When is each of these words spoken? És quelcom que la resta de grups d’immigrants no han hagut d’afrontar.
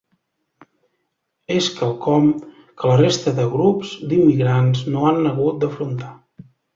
És 1.55 1.67
quelcom 1.75 2.25
que 2.45 2.89
la 2.91 2.95
resta 3.01 3.33
de 3.41 3.45
grups 3.51 3.91
d’immigrants 4.15 4.81
no 4.95 5.05
han 5.11 5.21
hagut 5.33 5.61
d’afrontar. 5.65 6.11